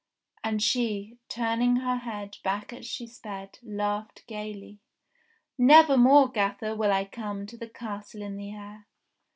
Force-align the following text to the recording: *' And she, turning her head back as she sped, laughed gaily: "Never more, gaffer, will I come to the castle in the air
*' 0.25 0.43
And 0.43 0.63
she, 0.63 1.19
turning 1.29 1.75
her 1.75 1.97
head 1.97 2.37
back 2.43 2.73
as 2.73 2.87
she 2.87 3.05
sped, 3.05 3.59
laughed 3.61 4.23
gaily: 4.25 4.79
"Never 5.59 5.95
more, 5.95 6.27
gaffer, 6.27 6.75
will 6.75 6.91
I 6.91 7.05
come 7.05 7.45
to 7.45 7.55
the 7.55 7.69
castle 7.69 8.23
in 8.23 8.35
the 8.35 8.51
air 8.51 8.87